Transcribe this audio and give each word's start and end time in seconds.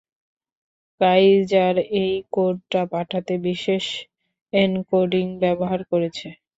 কাইযার 1.01 1.75
এই 2.01 2.13
কোডটা 2.33 2.81
পাঠাতে 2.91 3.33
বিশেষ 3.45 3.85
এনকোডিং 4.53 5.25
ব্যবহার 5.41 5.81
করেছে। 5.91 6.27